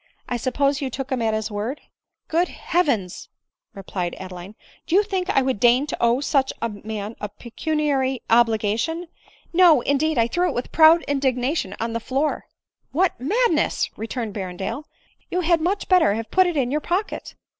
I 0.27 0.35
suppose 0.35 0.81
you 0.81 0.89
took 0.89 1.11
him 1.11 1.21
at 1.21 1.35
his 1.35 1.51
word 1.51 1.77
¥ 1.77 1.81
9" 1.83 1.87
Good 2.29 2.47
Heavens!" 2.47 3.29
replied 3.75 4.15
Adeline," 4.19 4.55
Do 4.87 4.95
you 4.95 5.03
think 5.03 5.29
I 5.29 5.43
would 5.43 5.59
deign 5.59 5.85
to 5.85 5.97
owe 6.01 6.21
such 6.21 6.51
a 6.59 6.69
man 6.69 7.15
a 7.21 7.29
pecuniary 7.29 8.23
obligation? 8.27 9.09
No, 9.53 9.81
indeed; 9.81 10.17
I 10.17 10.25
threw 10.27 10.49
it 10.49 10.55
with 10.55 10.71
proud 10.71 11.03
indignation 11.03 11.75
on 11.79 11.93
the 11.93 11.99
floor."" 11.99 12.47
What 12.91 13.19
madness!" 13.19 13.91
returned 13.95 14.33
Berrendale;" 14.33 14.85
you 15.29 15.41
had 15.41 15.61
much 15.61 15.87
better 15.87 16.15
have 16.15 16.31
put 16.31 16.47
it 16.47 16.57
in 16.57 16.71
your 16.71 16.81
pocket." 16.81 17.35